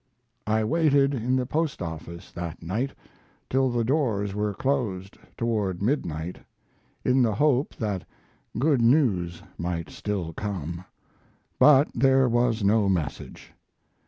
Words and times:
I 0.47 0.63
waited 0.63 1.13
in 1.13 1.35
the 1.35 1.45
post 1.45 1.79
office 1.79 2.31
that 2.31 2.63
night 2.63 2.95
till 3.51 3.69
the 3.69 3.83
doors 3.83 4.33
were 4.33 4.55
closed, 4.55 5.15
toward 5.37 5.79
midnight, 5.79 6.39
in 7.05 7.21
the 7.21 7.35
hope 7.35 7.75
that 7.75 8.05
good 8.57 8.81
news 8.81 9.43
might 9.59 9.91
still 9.91 10.33
come, 10.33 10.85
but 11.59 11.89
there 11.93 12.27
was 12.27 12.63
no 12.63 12.89
message. 12.89 13.53